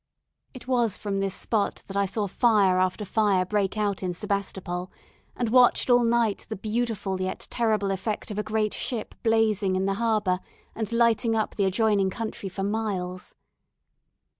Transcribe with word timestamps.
It 0.55 0.67
was 0.67 0.97
from 0.97 1.19
this 1.19 1.35
spot 1.35 1.83
that 1.85 1.95
I 1.95 2.07
saw 2.07 2.25
fire 2.25 2.79
after 2.79 3.05
fire 3.05 3.45
break 3.45 3.77
out 3.77 4.01
in 4.01 4.15
Sebastopol, 4.15 4.91
and 5.35 5.49
watched 5.49 5.91
all 5.91 6.03
night 6.03 6.47
the 6.49 6.55
beautiful 6.55 7.21
yet 7.21 7.45
terrible 7.51 7.91
effect 7.91 8.31
of 8.31 8.39
a 8.39 8.43
great 8.43 8.73
ship 8.73 9.13
blazing 9.21 9.75
in 9.75 9.85
the 9.85 9.93
harbour, 10.01 10.39
and 10.73 10.91
lighting 10.91 11.35
up 11.35 11.53
the 11.55 11.65
adjoining 11.65 12.09
country 12.09 12.49
for 12.49 12.63
miles. 12.63 13.35